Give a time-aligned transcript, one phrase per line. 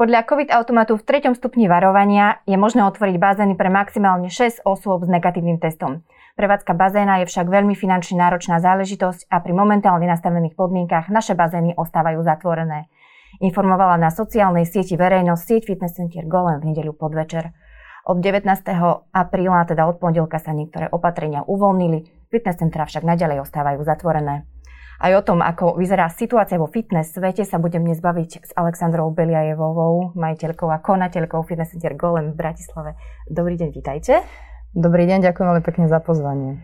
[0.00, 5.04] Podľa COVID automatu v treťom stupni varovania je možné otvoriť bazény pre maximálne 6 osôb
[5.04, 6.08] s negatívnym testom.
[6.40, 11.76] Prevádzka bazéna je však veľmi finančne náročná záležitosť a pri momentálne nastavených podmienkach naše bazény
[11.76, 12.88] ostávajú zatvorené.
[13.44, 17.52] Informovala na sociálnej sieti verejnosť sieť Fitness Center Golem v nedeľu podvečer.
[18.08, 18.50] Od 19.
[19.14, 24.49] apríla, teda od pondelka sa niektoré opatrenia uvoľnili, fitness centra však naďalej ostávajú zatvorené.
[25.00, 29.08] Aj o tom, ako vyzerá situácia vo fitness svete, sa budem dnes baviť s Alexandrou
[29.16, 33.00] Beliajevovou, majiteľkou a konateľkou Fitness Center Golem v Bratislave.
[33.24, 34.20] Dobrý deň, vítajte.
[34.76, 36.60] Dobrý deň, ďakujem veľmi pekne za pozvanie.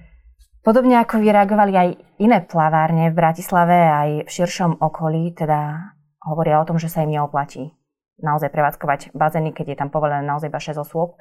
[0.60, 1.88] Podobne ako vy reagovali aj
[2.20, 5.96] iné plavárne v Bratislave, aj v širšom okolí, teda
[6.28, 7.72] hovoria o tom, že sa im neoplatí
[8.20, 11.16] naozaj prevádzkovať bazény, keď je tam povolené naozaj iba 6 osôb.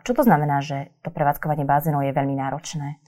[0.00, 3.04] Čo to znamená, že to prevádzkovanie bazénov je veľmi náročné?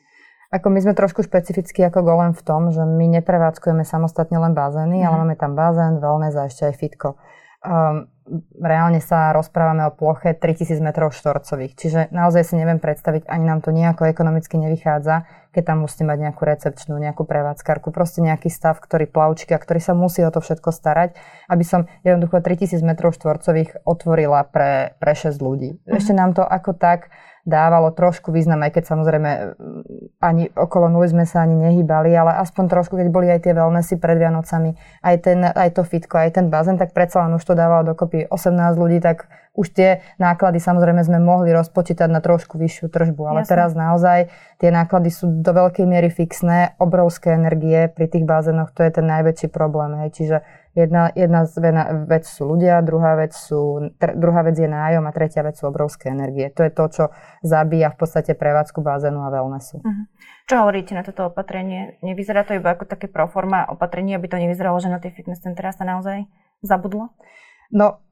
[0.54, 5.02] Ako my sme trošku špecificky ako Golem v tom, že my neprevádzkujeme samostatne len bazény,
[5.02, 5.06] mm.
[5.06, 5.20] ale mhm.
[5.26, 7.08] máme tam bazén, wellness a ešte aj fitko.
[7.64, 8.06] Um,
[8.62, 13.60] reálne sa rozprávame o ploche 3000 m štvorcových, čiže naozaj si neviem predstaviť, ani nám
[13.64, 18.82] to nejako ekonomicky nevychádza, keď tam musíte mať nejakú recepčnú, nejakú prevádzkarku, proste nejaký stav,
[18.82, 21.14] ktorý plavčíka, ktorý sa musí o to všetko starať,
[21.46, 25.78] aby som jednoducho 3000 m štvorcových otvorila pre, pre 6 ľudí.
[25.86, 25.94] Mm.
[25.94, 29.30] Ešte nám to ako tak dávalo trošku význam, aj keď samozrejme
[30.24, 34.00] ani okolo nuly sme sa ani nehýbali, ale aspoň trošku, keď boli aj tie wellnessy
[34.00, 34.72] pred Vianocami,
[35.04, 38.24] aj, ten, aj to fitko, aj ten bazén, tak predsa len už to dávalo dokopy
[38.32, 43.40] 18 ľudí, tak už tie náklady samozrejme sme mohli rozpočítať na trošku vyššiu tržbu, ale
[43.46, 43.50] Jasne.
[43.54, 44.18] teraz naozaj
[44.58, 49.06] tie náklady sú do veľkej miery fixné, obrovské energie pri tých bazénoch, to je ten
[49.06, 49.94] najväčší problém.
[50.02, 50.10] Hej.
[50.18, 50.36] Čiže
[50.74, 51.46] Jedna, jedna
[52.02, 55.70] vec sú ľudia, druhá vec, sú, tr- druhá vec je nájom a tretia vec sú
[55.70, 56.50] obrovské energie.
[56.50, 57.04] To je to, čo
[57.46, 59.78] zabíja v podstate prevádzku bazénu a wellnessu.
[59.78, 60.04] Uh-huh.
[60.50, 62.02] Čo hovoríte na toto opatrenie?
[62.02, 65.70] Nevyzerá to iba ako také proforma opatrenie, aby to nevyzeralo, že na tie fitness centra
[65.70, 66.26] sa naozaj
[66.58, 67.14] zabudlo?
[67.72, 68.04] No,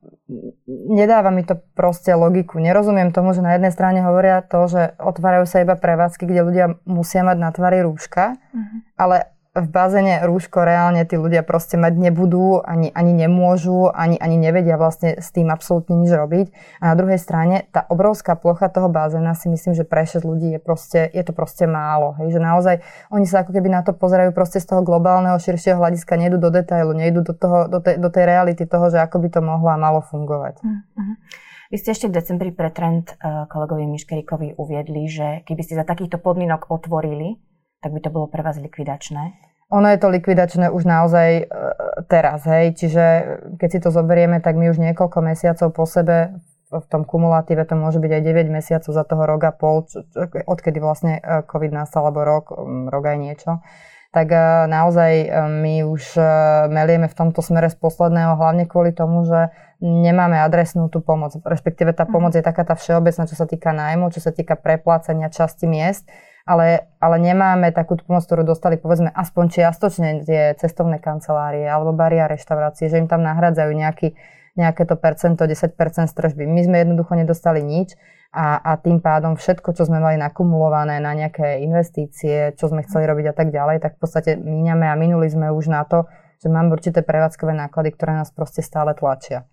[0.67, 2.57] nedáva mi to proste logiku.
[2.57, 6.67] Nerozumiem tomu, že na jednej strane hovoria to, že otvárajú sa iba prevádzky, kde ľudia
[6.89, 8.79] musia mať na tvári rúška, uh-huh.
[8.97, 14.41] ale v bazéne rúško reálne tí ľudia proste mať nebudú, ani, ani nemôžu, ani, ani
[14.41, 16.47] nevedia vlastne s tým absolútne nič robiť.
[16.81, 20.57] A na druhej strane tá obrovská plocha toho bazéna si myslím, že pre 6 ľudí
[20.57, 22.17] je, proste, je to proste málo.
[22.17, 22.33] Hej?
[22.33, 22.77] Že naozaj
[23.13, 26.49] oni sa ako keby na to pozerajú proste z toho globálneho, širšieho hľadiska, nejdu do
[26.49, 29.69] detailu, nejdu do, toho, do, tej, do tej reality toho, že ako by to mohlo
[29.69, 30.65] a malo fungovať.
[30.65, 31.15] Uh-huh.
[31.69, 35.85] Vy ste ešte v decembri pre trend uh, kolegovi Miškerikovi uviedli, že keby ste za
[35.85, 37.52] takýchto podmienok otvorili
[37.83, 39.35] tak by to bolo pre vás likvidačné?
[39.73, 41.45] Ono je to likvidačné už naozaj e,
[42.07, 42.77] teraz, hej.
[42.77, 43.05] Čiže
[43.59, 46.39] keď si to zoberieme, tak my už niekoľko mesiacov po sebe
[46.73, 49.85] v tom kumulatíve to môže byť aj 9 mesiacov za toho rok a pol,
[50.47, 52.55] odkedy vlastne e, COVID nastal, alebo rok,
[52.89, 53.53] rok aj niečo
[54.13, 55.13] tak e, naozaj
[55.65, 56.21] my už
[56.69, 59.49] melieme v tomto smere z posledného, hlavne kvôli tomu, že
[59.81, 61.33] nemáme adresnú tú pomoc.
[61.43, 62.13] Respektíve tá mhm.
[62.13, 66.07] pomoc je taká tá všeobecná, čo sa týka nájmu, čo sa týka preplácania časti miest
[66.43, 72.27] ale, ale nemáme takú pomoc, ktorú dostali povedzme aspoň čiastočne tie cestovné kancelárie alebo baria
[72.27, 74.15] reštaurácie, že im tam nahradzajú nejaký,
[74.59, 75.75] nejaké to percento, 10%
[76.11, 76.45] stržby.
[76.47, 77.95] My sme jednoducho nedostali nič
[78.35, 83.07] a, a tým pádom všetko, čo sme mali nakumulované na nejaké investície, čo sme chceli
[83.07, 86.09] robiť a tak ďalej, tak v podstate míňame a minuli sme už na to,
[86.43, 89.47] že máme určité prevádzkové náklady, ktoré nás proste stále tlačia.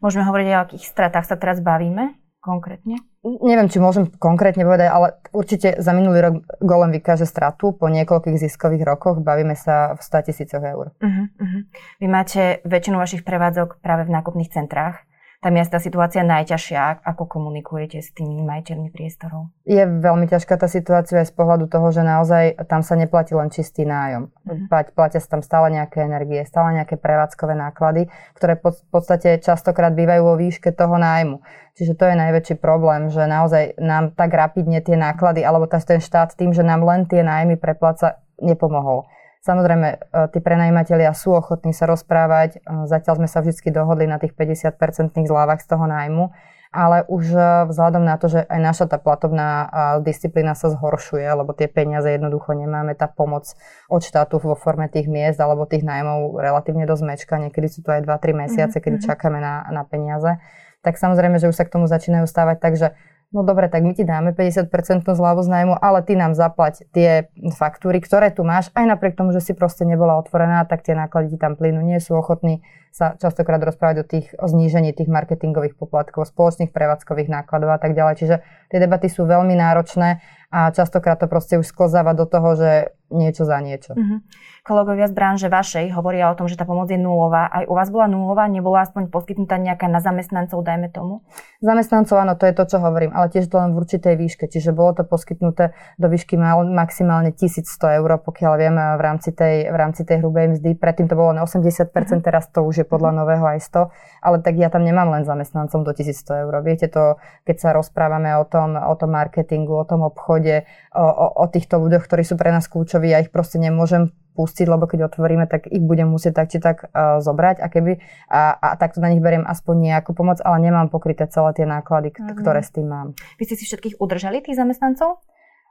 [0.00, 2.96] Môžeme hovoriť o akých stratách sa teraz bavíme konkrétne?
[3.20, 6.34] Neviem, či môžem konkrétne povedať, ale určite za minulý rok
[6.64, 9.20] Golem vykáže stratu po niekoľkých ziskových rokoch.
[9.20, 10.96] Bavíme sa v 100 tisícoch eur.
[10.96, 11.62] Uh-huh, uh-huh.
[12.00, 15.04] Vy máte väčšinu vašich prevádzok práve v nákupných centrách
[15.40, 19.48] tam je tá situácia najťažšia, ako komunikujete s tými majiteľmi priestorov?
[19.64, 23.48] Je veľmi ťažká tá situácia aj z pohľadu toho, že naozaj tam sa neplatí len
[23.48, 24.28] čistý nájom.
[24.28, 24.92] Uh-huh.
[24.92, 30.22] Platia sa tam stále nejaké energie, stále nejaké prevádzkové náklady, ktoré v podstate častokrát bývajú
[30.28, 31.40] vo výške toho nájmu.
[31.72, 36.36] Čiže to je najväčší problém, že naozaj nám tak rapidne tie náklady, alebo ten štát
[36.36, 39.08] tým, že nám len tie nájmy prepláca, nepomohol.
[39.40, 39.98] Samozrejme, e,
[40.36, 42.60] tí prenajímatelia sú ochotní sa rozprávať.
[42.60, 46.28] E, zatiaľ sme sa vždy dohodli na tých 50-percentných zľavách z toho nájmu,
[46.68, 47.40] ale už e,
[47.72, 49.72] vzhľadom na to, že aj naša tá platovná
[50.04, 53.48] disciplína sa zhoršuje, lebo tie peniaze jednoducho nemáme, tá pomoc
[53.88, 57.96] od štátu vo forme tých miest alebo tých nájmov relatívne dosť mečka, niekedy sú to
[57.96, 58.84] aj 2-3 mesiace, mm-hmm.
[58.84, 59.06] kedy mhm.
[59.08, 60.36] čakáme na, na peniaze,
[60.84, 62.92] tak samozrejme, že už sa k tomu začínajú stávať, takže
[63.30, 64.70] no dobre, tak my ti dáme 50%
[65.06, 69.30] zľavu z nájmu, ale ty nám zaplať tie faktúry, ktoré tu máš, aj napriek tomu,
[69.30, 71.82] že si proste nebola otvorená, tak tie náklady ti tam plynú.
[71.82, 77.30] Nie sú ochotní sa častokrát rozprávať o, tých, o znížení tých marketingových poplatkov, spoločných prevádzkových
[77.30, 78.14] nákladov a tak ďalej.
[78.18, 78.36] Čiže
[78.66, 80.18] tie debaty sú veľmi náročné
[80.50, 82.70] a častokrát to proste už sklzáva do toho, že
[83.10, 83.92] niečo za niečo.
[83.94, 84.18] Mm-hmm.
[84.62, 87.50] Kolegovia z branže vašej hovoria o tom, že tá pomoc je nulová.
[87.50, 88.46] Aj u vás bola nulová?
[88.46, 91.26] Nebola aspoň poskytnutá nejaká na zamestnancov, dajme tomu?
[91.58, 94.46] Zamestnancov, áno, to je to, čo hovorím, ale tiež to len v určitej výške.
[94.46, 96.38] Čiže bolo to poskytnuté do výšky
[96.70, 100.78] maximálne 1100 eur, pokiaľ viem, v rámci tej, v rámci tej hrubej mzdy.
[100.78, 102.22] Predtým to bolo na 80%, mm-hmm.
[102.22, 103.20] teraz to už je podľa mm-hmm.
[103.26, 106.54] nového aj 100, ale tak ja tam nemám len zamestnancom do 1100 eur.
[106.62, 111.26] Viete to, keď sa rozprávame o tom, o tom marketingu, o tom obchode, o, o,
[111.40, 115.12] o týchto ľuďoch, ktorí sú pre nás kľúčoví, ja ich proste nemôžem pustiť, lebo keď
[115.12, 118.00] otvoríme, tak ich budem musieť tak či tak uh, zobrať a keby
[118.30, 122.14] a, a takto na nich beriem aspoň nejakú pomoc, ale nemám pokryté celé tie náklady,
[122.14, 122.38] uh-huh.
[122.38, 123.12] ktoré s tým mám.
[123.36, 125.20] Vy ste si všetkých udržali, tých zamestnancov?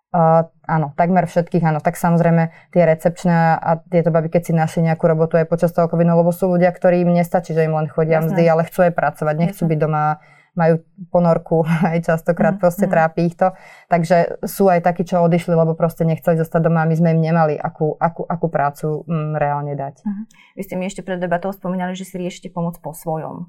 [0.09, 1.79] Uh, áno, takmer všetkých, áno.
[1.85, 5.85] Tak samozrejme tie recepčné a tieto baby, keď si našli nejakú robotu aj počas toho
[5.85, 8.33] covidu, lebo sú ľudia, ktorí im nestačí, že im len chodia Jasné.
[8.33, 9.71] mzdy, ale chcú aj pracovať, nechcú Jasné.
[9.73, 10.17] byť doma
[10.59, 11.63] majú ponorku,
[11.95, 12.91] aj častokrát mm, proste mm.
[12.91, 13.55] trápi ich to.
[13.87, 17.23] Takže sú aj takí, čo odišli, lebo proste nechceli zostať doma a my sme im
[17.23, 20.03] nemali akú, akú, akú prácu mm, reálne dať.
[20.03, 20.23] Mm.
[20.59, 23.47] Vy ste mi ešte pred debatou spomínali, že si riešite pomoc po svojom.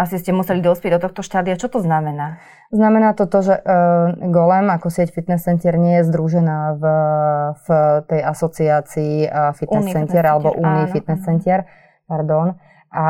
[0.00, 1.60] Asi ste museli dospieť do tohto štádia.
[1.60, 2.40] Čo to znamená?
[2.72, 6.84] Znamená to to, že uh, Golem ako sieť fitness center nie je združená v,
[7.52, 7.66] v
[8.08, 11.68] tej asociácii uh, fitness Uni center alebo Unii fitness center.
[12.08, 12.56] Pardon.
[12.90, 13.06] A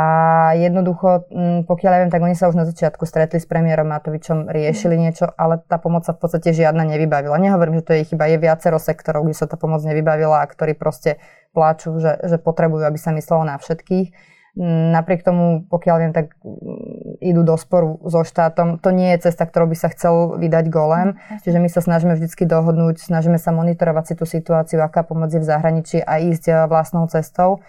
[0.61, 4.53] jednoducho, mm, pokiaľ ja viem, tak oni sa už na začiatku stretli s premiérom Matovičom,
[4.53, 5.00] riešili mm.
[5.00, 7.41] niečo, ale tá pomoc sa v podstate žiadna nevybavila.
[7.41, 10.77] Nehovorím, že to je chyba, je viacero sektorov, kde sa tá pomoc nevybavila a ktorí
[10.77, 11.17] proste
[11.56, 14.12] pláču, že, že potrebujú, aby sa myslelo na všetkých.
[14.61, 18.85] Mm, napriek tomu, pokiaľ viem, tak mm, idú do sporu so štátom.
[18.85, 21.17] To nie je cesta, ktorou by sa chcel vydať golem.
[21.41, 25.41] Čiže my sa snažíme vždy dohodnúť, snažíme sa monitorovať si tú situáciu, aká pomoc je
[25.41, 27.65] v zahraničí a ísť eh, vlastnou cestou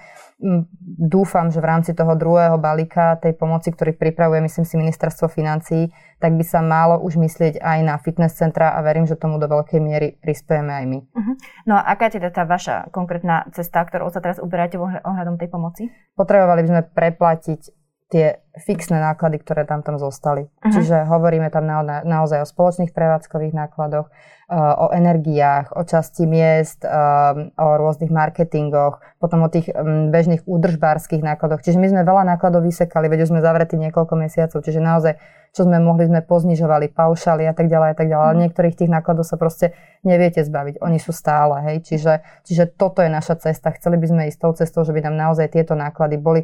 [0.98, 5.94] dúfam, že v rámci toho druhého balíka tej pomoci, ktorý pripravuje, myslím si, ministerstvo financí,
[6.18, 9.46] tak by sa malo už myslieť aj na fitness centra a verím, že tomu do
[9.46, 11.00] veľkej miery prispiejeme aj my.
[11.02, 11.34] Uh-huh.
[11.70, 15.50] No a aká je teda tá vaša konkrétna cesta, ktorou sa teraz uberáte ohľadom tej
[15.50, 15.94] pomoci?
[16.18, 17.81] Potrebovali by sme preplatiť
[18.12, 20.52] tie fixné náklady, ktoré tam tam zostali.
[20.52, 20.72] Uh-huh.
[20.76, 26.28] Čiže hovoríme tam na, na, naozaj o spoločných prevádzkových nákladoch, uh, o energiách, o časti
[26.28, 31.64] miest, uh, o rôznych marketingoch, potom o tých um, bežných údržbárskych nákladoch.
[31.64, 35.16] Čiže my sme veľa nákladov vysekali, veď sme zavretí niekoľko mesiacov, čiže naozaj,
[35.56, 38.28] čo sme mohli, sme poznižovali, paušali a tak ďalej a tak ďalej.
[38.28, 38.42] Uh-huh.
[38.44, 39.72] niektorých tých nákladov sa proste
[40.04, 40.84] neviete zbaviť.
[40.84, 41.88] Oni sú stále, hej.
[41.88, 43.72] Čiže, čiže toto je naša cesta.
[43.72, 46.44] Chceli by sme ísť tou cestou, že by nám naozaj tieto náklady boli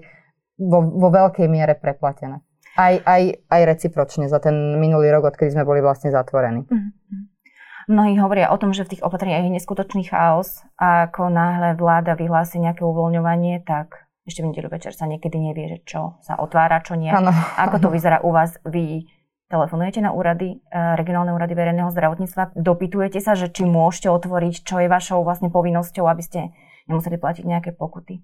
[0.57, 2.41] vo, vo veľkej miere preplatené.
[2.77, 6.65] Aj, aj, aj recipročne za ten minulý rok, odkedy sme boli vlastne zatvorení.
[6.69, 7.37] Mm-hmm.
[7.87, 12.19] Mnohí hovoria o tom, že v tých opatreniach je neskutočný chaos a ako náhle vláda
[12.19, 16.83] vyhlási nejaké uvoľňovanie, tak ešte v nedelu večer sa niekedy nevie, že čo sa otvára,
[16.83, 17.07] čo nie.
[17.07, 17.31] Ano.
[17.55, 18.59] Ako to vyzerá u vás?
[18.67, 19.07] Vy
[19.47, 24.83] telefonujete na úrady, eh, regionálne úrady verejného zdravotníctva, dopytujete sa, že či môžete otvoriť, čo
[24.83, 26.39] je vašou vlastne povinnosťou, aby ste
[26.91, 28.19] nemuseli platiť nejaké pokuty?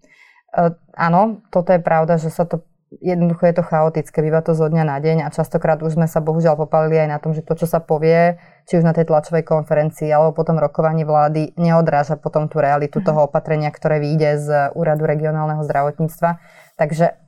[0.53, 2.61] Uh, áno, toto je pravda, že sa to
[3.01, 6.21] jednoducho je to chaotické, býva to zo dňa na deň a častokrát už sme sa
[6.21, 8.37] bohužiaľ popalili aj na tom, že to, čo sa povie,
[8.69, 13.05] či už na tej tlačovej konferencii alebo potom rokovaní vlády, neodráža potom tú realitu mhm.
[13.07, 14.47] toho opatrenia, ktoré vyjde z
[14.77, 16.37] úradu regionálneho zdravotníctva.
[16.77, 17.22] Takže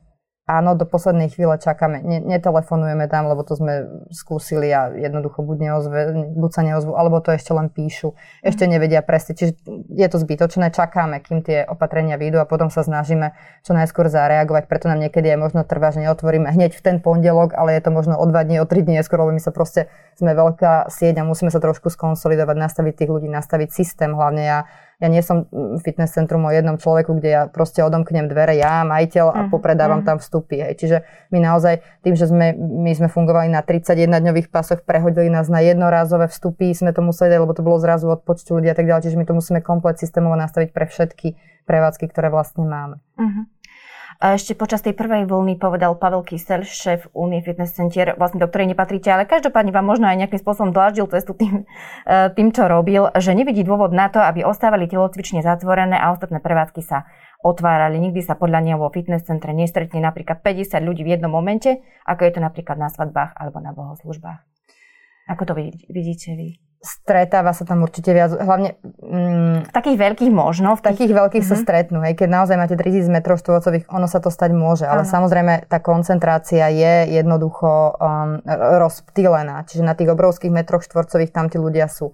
[0.45, 2.05] Áno, do poslednej chvíle čakáme.
[2.05, 5.99] Ne, netelefonujeme tam, lebo to sme skúsili a jednoducho buď, neozve,
[6.37, 8.13] buď sa neozvu, alebo to ešte len píšu.
[8.45, 8.71] Ešte mhm.
[8.77, 9.33] nevedia presne.
[9.33, 9.57] Čiže
[9.89, 10.69] je to zbytočné.
[10.69, 13.33] Čakáme, kým tie opatrenia vyjdú a potom sa snažíme
[13.65, 14.69] čo najskôr zareagovať.
[14.69, 17.89] Preto nám niekedy aj možno trvá, že neotvoríme hneď v ten pondelok, ale je to
[17.89, 21.25] možno o dva dní, o tri dní neskôr, lebo my sa proste sme veľká sieť
[21.25, 24.13] a musíme sa trošku skonsolidovať, nastaviť tých ľudí, nastaviť systém.
[24.13, 24.59] Hlavne ja
[24.99, 25.51] ja nie som
[25.83, 30.01] fitness centrum o jednom človeku, kde ja proste odomknem dvere, ja, majiteľ a uh-huh, popredávam
[30.01, 30.15] uh-huh.
[30.15, 30.63] tam vstupy.
[30.63, 30.73] Hej.
[30.79, 30.97] Čiže
[31.35, 36.31] my naozaj tým, že sme, my sme fungovali na 31-dňových pasoch, prehodili nás na jednorázové
[36.31, 39.11] vstupy, sme to museli lebo to bolo zrazu od počtu ľudí a tak ďalej.
[39.11, 41.27] Čiže my to musíme komplet systémovo nastaviť pre všetky
[41.67, 43.01] prevádzky, ktoré vlastne máme.
[43.19, 43.43] Uh-huh.
[44.15, 48.71] Ešte počas tej prvej vlny povedal Pavel Kysel, šéf Unie Fitness Center, vlastne do ktorej
[48.71, 51.67] nepatríte, ale každopádne vám možno aj nejakým spôsobom dláždil cestu tým,
[52.07, 56.39] e, tým, čo robil, že nevidí dôvod na to, aby ostávali telocvične zatvorené a ostatné
[56.39, 57.03] prevádzky sa
[57.43, 57.99] otvárali.
[57.99, 62.23] Nikdy sa podľa neho vo fitness centre nestretne napríklad 50 ľudí v jednom momente, ako
[62.23, 64.39] je to napríklad na svadbách alebo na bohoslužbách.
[65.27, 65.53] Ako to
[65.91, 66.64] vidíte vy?
[66.85, 68.77] Stretáva sa tam určite viac, hlavne...
[69.01, 70.77] Mm, takých veľkých možno.
[70.77, 71.57] V, takých veľkých mm-hmm.
[71.57, 71.63] sa mhm.
[71.65, 75.09] stretnú, hej, keď naozaj máte 3000 m štvorcových, ono sa to stať môže, ale ano.
[75.09, 78.39] samozrejme tá koncentrácia je jednoducho um,
[78.79, 82.13] rozptýlená, čiže na tých obrovských metroch štvorcových tam tí ľudia sú.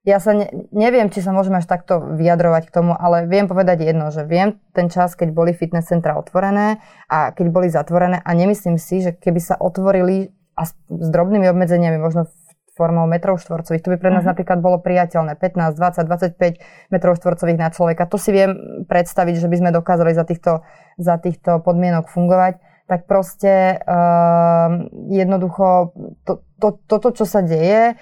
[0.00, 3.84] Ja sa ne, neviem, či sa môžeme až takto vyjadrovať k tomu, ale viem povedať
[3.84, 8.30] jedno, že viem ten čas, keď boli fitness centra otvorené a keď boli zatvorené a
[8.32, 12.49] nemyslím si, že keby sa otvorili a s, s drobnými obmedzeniami, možno v
[12.80, 13.84] formou metrov štvorcových.
[13.84, 14.32] To by pre nás uh-huh.
[14.32, 15.36] napríklad bolo priateľné.
[15.36, 18.08] 15, 20, 25 metrov štvorcových na človeka.
[18.08, 18.56] To si viem
[18.88, 20.64] predstaviť, že by sme dokázali za týchto,
[20.96, 22.56] za týchto podmienok fungovať.
[22.88, 25.92] Tak proste uh, jednoducho
[26.24, 28.00] to, to, toto, čo sa deje,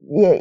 [0.00, 0.40] je,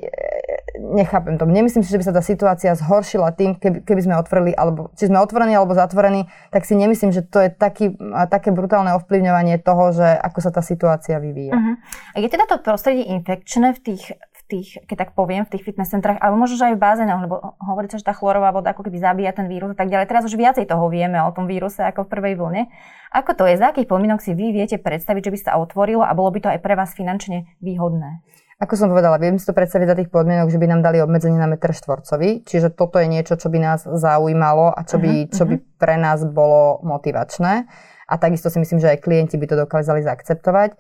[0.79, 1.43] nechápem to.
[1.43, 5.11] Nemyslím si, že by sa tá situácia zhoršila tým, keby, keby sme otvorili, alebo či
[5.11, 7.99] sme otvorení alebo zatvorení, tak si nemyslím, že to je taký,
[8.31, 11.53] také brutálne ovplyvňovanie toho, že ako sa tá situácia vyvíja.
[11.53, 11.75] Uh-huh.
[12.15, 15.67] A je teda to prostredie infekčné v tých, v tých, keď tak poviem, v tých
[15.67, 18.87] fitness centrách, alebo možno, aj v bazénoch, lebo hovorí sa, že tá chlorová voda ako
[18.87, 20.07] keby zabíja ten vírus a tak ďalej.
[20.07, 22.71] Teraz už viacej toho vieme o tom víruse ako v prvej vlne.
[23.11, 23.59] Ako to je?
[23.59, 26.49] Za akých podmienok si vy viete predstaviť, že by sa otvorilo a bolo by to
[26.49, 28.21] aj pre vás finančne výhodné?
[28.59, 31.39] Ako som povedala, viem si to predstaviť za tých podmienok, že by nám dali obmedzenie
[31.39, 35.31] na meter štvorcový, čiže toto je niečo, čo by nás zaujímalo a čo by, uh-huh,
[35.31, 37.63] čo by pre nás bolo motivačné.
[38.03, 40.75] A takisto si myslím, že aj klienti by to dokázali zaakceptovať.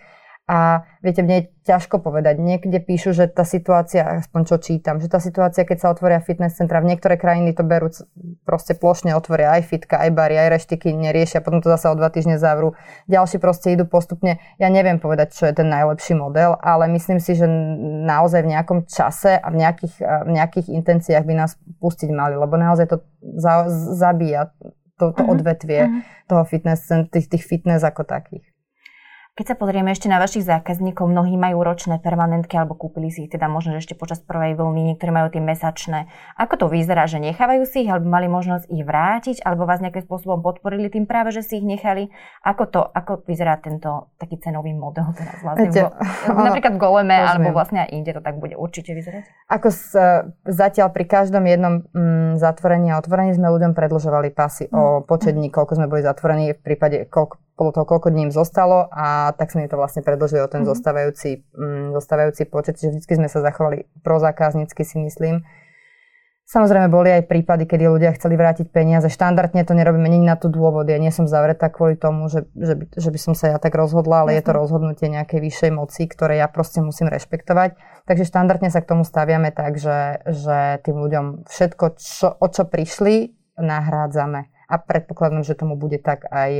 [0.49, 2.41] A viete, mne je ťažko povedať.
[2.41, 6.57] Niekde píšu, že tá situácia, aspoň čo čítam, že tá situácia, keď sa otvoria fitness
[6.57, 7.93] centra, v niektoré krajiny to berú
[8.49, 12.09] proste plošne, otvoria aj fitka, aj bary, aj reštiky, neriešia, potom to zase o dva
[12.09, 12.73] týždne zavrú.
[13.05, 14.41] Ďalší proste idú postupne.
[14.57, 17.45] Ja neviem povedať, čo je ten najlepší model, ale myslím si, že
[18.09, 22.57] naozaj v nejakom čase a v nejakých, v nejakých intenciách by nás pustiť mali, lebo
[22.57, 23.05] naozaj to
[23.37, 24.49] za, zabíja
[24.97, 25.29] to, to uh-huh.
[25.29, 26.01] odvetvie uh-huh.
[26.25, 28.49] toho fitness, tých, tých fitness ako takých.
[29.39, 33.31] Keď sa pozrieme ešte na vašich zákazníkov, mnohí majú ročné permanentky alebo kúpili si ich
[33.31, 36.11] teda možno že ešte počas prvej vlny, niektorí majú tie mesačné.
[36.35, 40.03] Ako to vyzerá, že nechávajú si ich alebo mali možnosť ich vrátiť alebo vás nejakým
[40.03, 42.11] spôsobom podporili tým práve, že si ich nechali?
[42.43, 45.71] Ako to, ako vyzerá tento taký cenový model teraz vlastne?
[45.71, 47.31] Viete, v, napríklad v Goleme rozumiem.
[47.31, 49.23] alebo vlastne aj inde to tak bude určite vyzerať?
[49.47, 49.95] Ako s,
[50.51, 54.75] zatiaľ pri každom jednom mm, zatvorení a otvorení sme ľuďom predlžovali pasy mm.
[54.75, 58.33] o počet dní, koľko sme boli zatvorení, v prípade koľko podľa toho, koľko dní im
[58.33, 60.71] zostalo a tak sme im to vlastne predložili o ten mm-hmm.
[60.71, 65.43] zostávajúci, mm, zostávajúci počet, čiže vždy sme sa zachovali prozákaznícky si myslím.
[66.49, 69.05] Samozrejme boli aj prípady, kedy ľudia chceli vrátiť peniaze.
[69.05, 70.89] Štandardne to nerobíme, nie na to dôvod.
[70.89, 73.77] Ja nie som zavretá kvôli tomu, že, že, by, že by som sa ja tak
[73.77, 74.37] rozhodla, ale Jasne.
[74.41, 77.77] je to rozhodnutie nejakej vyššej moci, ktoré ja proste musím rešpektovať.
[78.09, 82.65] Takže štandardne sa k tomu staviame tak, že, že tým ľuďom všetko, čo, o čo
[82.65, 83.29] prišli,
[83.61, 84.49] nahrádzame.
[84.73, 86.51] A predpokladám, že tomu bude tak aj,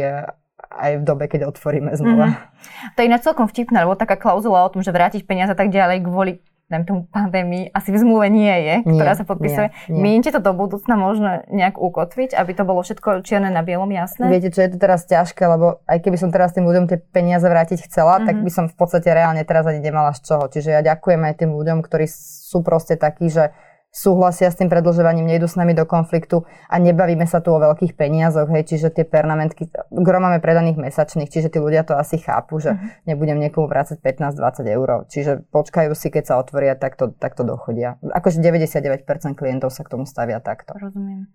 [0.70, 2.38] aj v dobe, keď otvoríme znova.
[2.38, 2.94] Mm-hmm.
[2.94, 5.74] To je ináč celkom vtipné, lebo taká klauzula o tom, že vrátiť peniaze a tak
[5.74, 9.74] ďalej kvôli dajme tomu pandémii, asi v zmluve nie je, nie, ktorá sa podpisuje.
[9.90, 14.30] Mienite to do budúcna možno nejak ukotviť, aby to bolo všetko čierne na bielom jasné?
[14.30, 17.44] Viete, čo je to teraz ťažké, lebo aj keby som teraz tým ľuďom tie peniaze
[17.50, 18.28] vrátiť chcela, mm-hmm.
[18.30, 18.44] tak mhm.
[18.46, 20.46] by som v podstate reálne teraz ani nemala z čoho.
[20.46, 23.50] Čiže ja ďakujem aj tým ľuďom, ktorí sú proste takí, že
[23.89, 27.98] súhlasia s tým predlžovaním, nejdu s nami do konfliktu a nebavíme sa tu o veľkých
[27.98, 32.62] peniazoch, hej, čiže tie pernamentky, gro máme predaných mesačných, čiže tí ľudia to asi chápu,
[32.62, 33.10] že uh-huh.
[33.10, 37.41] nebudem niekomu vrácať 15-20 eur, čiže počkajú si, keď sa otvoria, tak to, tak to
[37.41, 37.98] dochodia.
[38.05, 40.77] Akože 99% klientov sa k tomu stavia takto.
[40.77, 41.25] Rozumiem.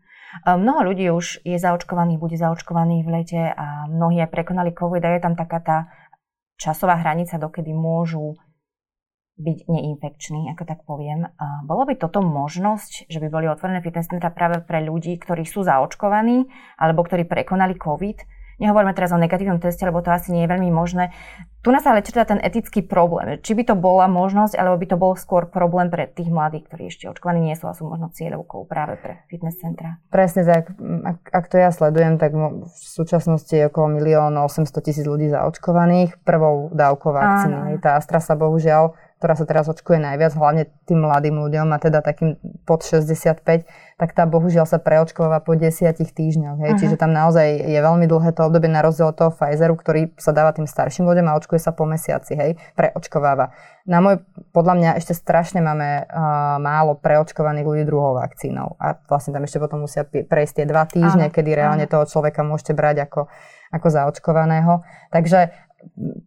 [0.42, 5.14] Mnoho ľudí už je zaočkovaných, bude zaočkovaných v lete a mnohí aj prekonali COVID a
[5.14, 5.78] je tam taká tá
[6.58, 8.34] časová hranica, dokedy môžu
[9.34, 11.26] byť neinfekčný, ako tak poviem.
[11.26, 15.42] A bolo by toto možnosť, že by boli otvorené fitness centra práve pre ľudí, ktorí
[15.42, 16.46] sú zaočkovaní
[16.78, 18.46] alebo ktorí prekonali COVID?
[18.54, 21.10] Nehovoríme teraz o negatívnom teste, lebo to asi nie je veľmi možné.
[21.58, 23.42] Tu nás ale črta ten etický problém.
[23.42, 26.86] Či by to bola možnosť, alebo by to bol skôr problém pre tých mladých, ktorí
[26.86, 29.98] ešte očkovaní nie sú a sú možno cieľovkou práve pre fitness centra.
[30.06, 30.70] Presne tak.
[31.02, 36.22] Ak, ak to ja sledujem, tak v súčasnosti je okolo 1 800 tisíc ľudí zaočkovaných
[36.22, 37.82] prvou dávkou vakcíny.
[37.82, 42.04] Tá Astra sa bohužiaľ ktorá sa teraz očkuje najviac, hlavne tým mladým ľuďom a teda
[42.04, 42.36] takým
[42.68, 43.40] pod 65,
[43.96, 46.60] tak tá bohužiaľ sa preočkováva po desiatich týždňoch.
[46.60, 46.70] Hej.
[46.76, 46.80] Uh-huh.
[46.84, 50.36] Čiže tam naozaj je veľmi dlhé to obdobie na rozdiel od toho Pfizeru, ktorý sa
[50.36, 52.36] dáva tým starším ľuďom a očkuje sa po mesiaci.
[52.36, 52.60] Hej.
[52.76, 53.56] Preočkováva.
[53.88, 54.20] Na môj,
[54.52, 58.76] podľa mňa ešte strašne máme uh, málo preočkovaných ľudí druhou vakcínou.
[58.76, 61.36] A vlastne tam ešte potom musia prejsť tie dva týždne, uh-huh.
[61.40, 62.04] kedy reálne uh-huh.
[62.04, 63.32] toho človeka môžete brať ako,
[63.72, 64.84] ako zaočkovaného.
[65.08, 65.64] Takže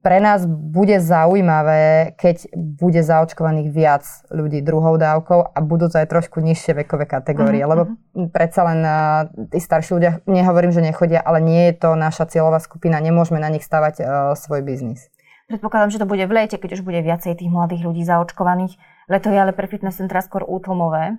[0.02, 6.08] pre nás bude zaujímavé, keď bude zaočkovaných viac ľudí druhou dávkou a budú to aj
[6.08, 7.72] trošku nižšie vekové kategórie, uh-huh.
[7.74, 7.84] lebo
[8.32, 12.62] predsa len uh, tí starší ľudia, nehovorím, že nechodia, ale nie je to naša cieľová
[12.62, 15.10] skupina, nemôžeme na nich stavať uh, svoj biznis.
[15.48, 18.76] Predpokladám, že to bude v lete, keď už bude viacej tých mladých ľudí zaočkovaných.
[19.08, 21.16] Leto je ale pre fitness centra skôr útlmové.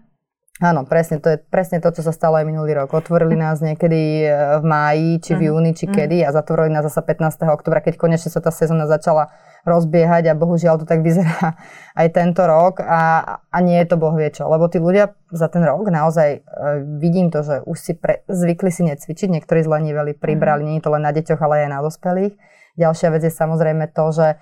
[0.58, 2.90] Áno, presne, to je presne to, čo sa stalo aj minulý rok.
[2.90, 5.46] Otvorili nás niekedy e, v máji, či v mhm.
[5.46, 5.94] júni, či mhm.
[5.94, 7.46] kedy a zatvorili nás zase 15.
[7.46, 9.30] oktobra, keď konečne sa tá sezóna začala
[9.62, 11.54] rozbiehať a bohužiaľ to tak vyzerá
[12.00, 14.50] aj tento rok a, a nie je to boh vie čo.
[14.50, 16.40] Lebo tí ľudia za ten rok naozaj e,
[16.98, 20.94] vidím to, že už si pre, zvykli si necvičiť, niektorí zleniveli, pribrali, nie je to
[20.94, 22.34] len na deťoch, ale aj na dospelých.
[22.78, 24.36] Ďalšia vec je samozrejme to, že e,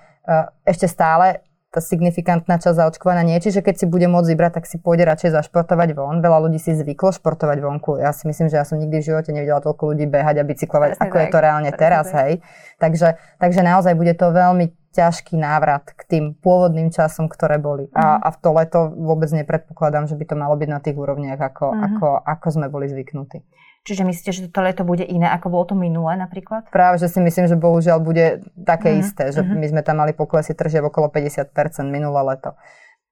[0.64, 1.44] ešte stále
[1.76, 3.36] tá signifikantná časť zaočkovaná nie.
[3.36, 6.24] Čiže keď si bude môcť vybrať, tak si pôjde radšej zašportovať von.
[6.24, 8.00] Veľa ľudí si zvyklo športovať vonku.
[8.00, 10.96] Ja si myslím, že ja som nikdy v živote nevidela toľko ľudí behať a bicyklovať,
[10.96, 12.16] ako tak, je to reálne teraz, tak.
[12.24, 12.32] hej.
[12.80, 17.92] Takže, takže naozaj bude to veľmi ťažký návrat k tým pôvodným časom, ktoré boli.
[17.92, 18.20] A, mhm.
[18.24, 21.66] a v to leto vôbec nepredpokladám, že by to malo byť na tých úrovniach, ako,
[21.68, 21.86] uh-huh.
[21.92, 23.44] ako, ako sme boli zvyknutí.
[23.86, 26.66] Čiže myslíte, že to leto bude iné, ako bolo to minulé napríklad?
[26.74, 29.02] Práve, že si myslím, že bohužiaľ bude také uh-huh.
[29.06, 29.54] isté, že uh-huh.
[29.54, 31.54] my sme tam mali poklesy tržieb okolo 50%
[31.86, 32.58] minulé leto.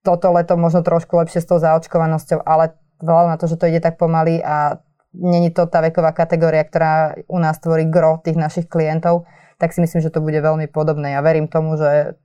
[0.03, 3.79] Toto leto možno trošku lepšie s tou zaočkovanosťou, ale veľa na to, že to ide
[3.79, 4.83] tak pomaly a
[5.15, 9.31] není to tá veková kategória, ktorá u nás tvorí gro tých našich klientov,
[9.63, 11.15] tak si myslím, že to bude veľmi podobné.
[11.15, 12.19] Ja verím tomu, že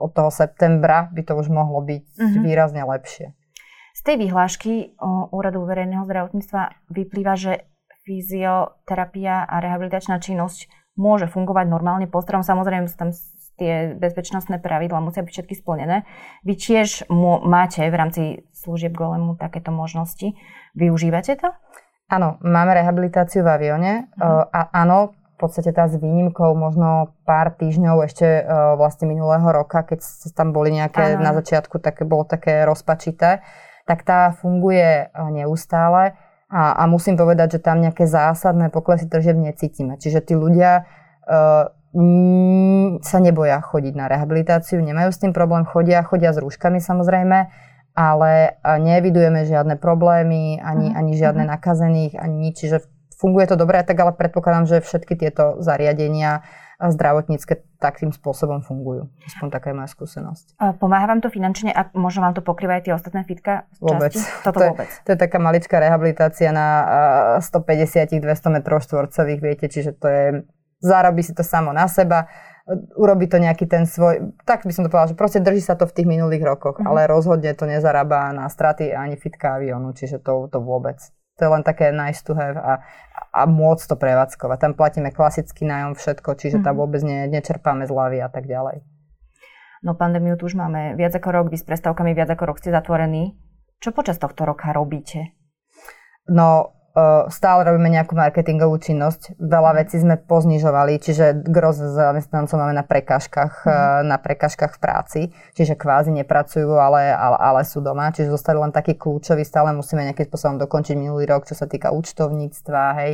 [0.00, 2.40] od toho septembra by to už mohlo byť uh-huh.
[2.48, 3.36] výrazne lepšie.
[3.92, 4.96] Z tej vyhlášky
[5.28, 7.68] Úradu verejného zdravotníctva vyplýva, že
[8.10, 10.66] fyzioterapia a rehabilitačná činnosť
[10.98, 12.10] môže fungovať normálne.
[12.10, 13.14] Postrom samozrejme sú tam
[13.54, 16.08] tie bezpečnostné pravidla musia byť všetky splnené.
[16.42, 18.22] Vy tiež mô, máte v rámci
[18.56, 20.34] služieb golemu takéto možnosti.
[20.74, 21.52] Využívate to?
[22.10, 24.48] Áno, máme rehabilitáciu v avione uh-huh.
[24.50, 29.86] a áno, v podstate tá s výnimkou možno pár týždňov ešte uh, vlastne minulého roka,
[29.86, 30.02] keď
[30.34, 31.22] tam boli nejaké ano.
[31.22, 33.44] na začiatku, také bolo také rozpačité,
[33.86, 36.18] tak tá funguje neustále.
[36.50, 39.94] A, a musím povedať, že tam nejaké zásadné poklesy tržieb necítime.
[39.96, 41.70] Čiže tí ľudia uh,
[43.02, 47.50] sa neboja chodiť na rehabilitáciu, nemajú s tým problém, chodia, chodia s rúškami samozrejme,
[47.98, 51.50] ale e, nevidujeme žiadne problémy, ani, mhm, ani žiadne mhm.
[51.50, 52.62] nakazených, ani nič.
[52.62, 52.86] Čiže
[53.18, 56.46] funguje to dobre, tak ale predpokladám, že všetky tieto zariadenia
[56.88, 59.12] zdravotnícke takým spôsobom fungujú.
[59.28, 60.56] Aspoň taká je moja skúsenosť.
[60.80, 63.68] Pomáha vám to finančne a možno vám to pokrýva aj tie ostatné fitka?
[63.84, 64.16] Vôbec.
[64.40, 64.88] Toto to, vôbec.
[64.88, 66.68] Je, to je taká maličká rehabilitácia na
[67.44, 68.24] 150-200
[68.56, 70.24] metrov štvorcových, viete, čiže to je,
[70.80, 72.32] zarobí si to samo na seba,
[72.96, 75.84] urobí to nejaký ten svoj, tak by som to povedala, že proste drží sa to
[75.84, 76.90] v tých minulých rokoch, mm-hmm.
[76.90, 81.00] ale rozhodne to nezarába na straty ani fitka avionu, čiže to, to vôbec.
[81.40, 82.84] To je len také nice to have a,
[83.32, 84.58] a môcť to prevádzkovať.
[84.60, 86.80] Tam platíme klasický nájom, všetko, čiže tam mhm.
[86.84, 88.84] vôbec ne, nečerpáme zľavy a tak ďalej.
[89.80, 92.68] No pandémiu tu už máme viac ako rok, vy s prestávkami viac ako rok ste
[92.68, 93.40] zatvorení.
[93.80, 95.32] Čo počas tohto roka robíte?
[96.28, 96.76] No,
[97.28, 99.36] stále robíme nejakú marketingovú činnosť.
[99.36, 104.06] Veľa vecí sme poznižovali, čiže gros zamestnancov máme na prekážkach, mm.
[104.08, 105.20] na prekážkach v práci,
[105.54, 110.04] čiže kvázi nepracujú, ale, ale, ale sú doma, čiže zostali len takí kľúčoví, stále musíme
[110.06, 113.12] nejakým spôsobom dokončiť minulý rok, čo sa týka účtovníctva, hej,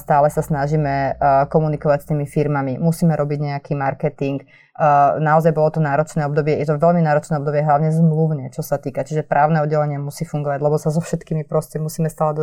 [0.00, 1.20] stále sa snažíme
[1.52, 4.40] komunikovať s tými firmami, musíme robiť nejaký marketing,
[5.20, 9.08] naozaj bolo to náročné obdobie, je to veľmi náročné obdobie, hlavne zmluvne, čo sa týka,
[9.08, 12.36] čiže právne oddelenie musí fungovať, lebo sa so všetkými proste musíme stále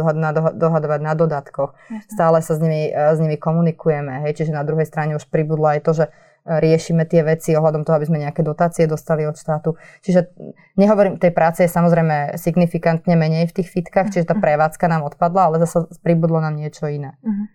[0.57, 1.77] dohadovať na dodatkoch,
[2.09, 5.79] stále sa s nimi, s nimi komunikujeme, hej, čiže na druhej strane už pribudlo aj
[5.85, 6.05] to, že
[6.43, 9.79] riešime tie veci ohľadom toho, aby sme nejaké dotácie dostali od štátu.
[10.03, 10.35] Čiže
[10.75, 14.43] nehovorím, tej práce je samozrejme signifikantne menej v tých fitkách, čiže tá mhm.
[14.43, 17.15] prevádzka nám odpadla, ale zase pribudlo nám niečo iné.
[17.23, 17.47] Uh-huh.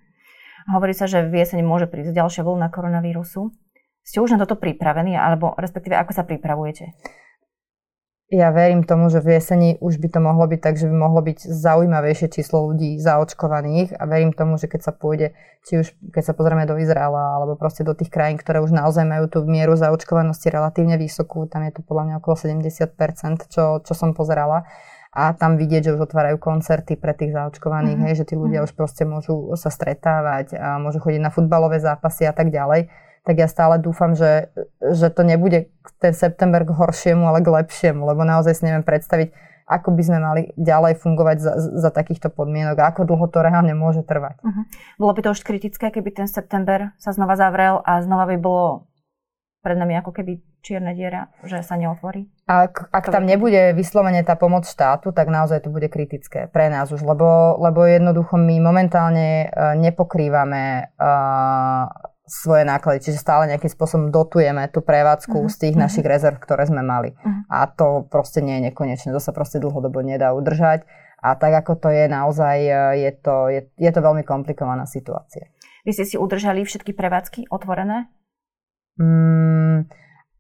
[0.72, 3.52] Hovorí sa, že v jeseni môže prísť ďalšia vlna koronavírusu.
[4.09, 6.97] Ste už na toto pripravení, alebo respektíve ako sa pripravujete?
[8.29, 11.21] Ja verím tomu, že v jeseni už by to mohlo byť tak, že by mohlo
[11.25, 15.33] byť zaujímavejšie číslo ľudí zaočkovaných a verím tomu, že keď sa pôjde,
[15.64, 19.05] či už keď sa pozrieme do Izraela alebo proste do tých krajín, ktoré už naozaj
[19.09, 23.92] majú tú mieru zaočkovanosti relatívne vysokú, tam je to podľa mňa okolo 70%, čo, čo
[23.97, 24.68] som pozerala
[25.12, 28.12] a tam vidieť, že už otvárajú koncerty pre tých zaočkovaných, mm-hmm.
[28.12, 28.73] hej, že tí ľudia mm-hmm.
[28.73, 33.38] už proste môžu sa stretávať a môžu chodiť na futbalové zápasy a tak ďalej tak
[33.38, 38.22] ja stále dúfam, že, že to nebude ten september k horšiemu, ale k lepšiemu, lebo
[38.22, 39.35] naozaj si neviem predstaviť,
[39.68, 43.76] ako by sme mali ďalej fungovať za, za takýchto podmienok a ako dlho to reálne
[43.76, 44.40] môže trvať.
[44.40, 44.64] Uh-huh.
[44.96, 48.88] Bolo by to už kritické, keby ten september sa znova zavrel a znova by bolo
[49.61, 52.26] pred nami ako keby čierne diera, že sa neotvorí?
[52.48, 56.88] Ak, ak tam nebude vyslovene tá pomoc štátu, tak naozaj to bude kritické pre nás
[56.88, 61.85] už, lebo, lebo jednoducho my momentálne uh, nepokrývame uh,
[62.28, 65.52] svoje náklady, čiže stále nejakým spôsobom dotujeme tú prevádzku uh-huh.
[65.52, 65.84] z tých uh-huh.
[65.88, 67.16] našich rezerv, ktoré sme mali.
[67.16, 67.42] Uh-huh.
[67.48, 70.84] A to proste nie je nekonečné, to sa proste dlhodobo nedá udržať.
[71.18, 75.50] A tak ako to je naozaj, e, je to, je, je to veľmi komplikovaná situácia.
[75.82, 78.06] Vy ste si udržali všetky prevádzky otvorené?
[79.02, 79.90] Mm,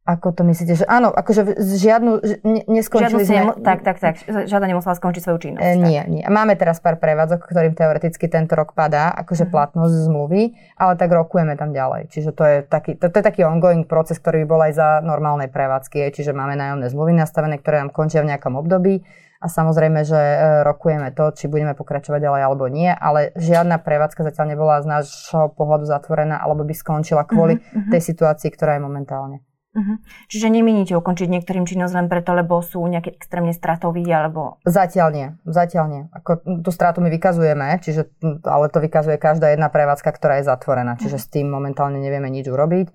[0.08, 0.72] ako to myslíte?
[0.80, 3.60] Že áno, akože žiadnu, ne, neskončili žiadnu sme...
[3.60, 4.16] tak, tak, tak.
[4.24, 5.68] Žiadna nemusela skončiť svoju činnosť.
[5.68, 6.24] E, nie, nie.
[6.24, 9.52] Máme teraz pár prevádzok, ktorým teoreticky tento rok padá, akože uh-huh.
[9.52, 12.08] platnosť zmluvy, ale tak rokujeme tam ďalej.
[12.08, 14.88] Čiže to je taký, to, to je taký ongoing proces, ktorý by bol aj za
[15.04, 16.08] normálnej prevádzky.
[16.08, 19.04] Čiže máme nájomné zmluvy nastavené, ktoré nám končia v nejakom období
[19.38, 24.26] a samozrejme, že e, rokujeme to, či budeme pokračovať ďalej alebo nie, ale žiadna prevádzka
[24.26, 27.92] zatiaľ nebola z nášho pohľadu zatvorená alebo by skončila kvôli uh-huh.
[27.92, 29.36] tej situácii, ktorá je momentálne.
[29.76, 29.96] Uh-huh.
[30.32, 34.56] Čiže nemieníte ukončiť niektorým činnosť len preto, lebo sú nejaké extrémne stratoví, alebo...
[34.64, 36.02] Zatiaľ nie, zatiaľ nie.
[36.16, 38.08] Ako, tú stratu my vykazujeme, čiže,
[38.48, 41.28] ale to vykazuje každá jedna prevádzka, ktorá je zatvorená, čiže uh-huh.
[41.28, 42.88] s tým momentálne nevieme nič urobiť.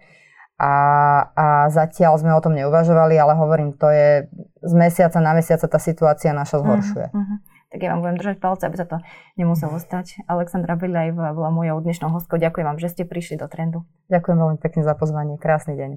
[0.58, 0.74] A,
[1.34, 4.30] a zatiaľ sme o tom neuvažovali, ale hovorím, to je
[4.62, 7.08] z mesiaca na mesiaca tá situácia naša zhoršuje.
[7.10, 7.40] Uh-huh
[7.74, 9.02] tak ja vám budem držať palce, aby sa to
[9.34, 10.22] nemuselo stať.
[10.30, 12.38] Alexandra Beliajová bola mojou dnešnou hostkou.
[12.38, 13.82] Ďakujem vám, že ste prišli do trendu.
[14.14, 15.42] Ďakujem veľmi pekne za pozvanie.
[15.42, 15.92] Krásny deň.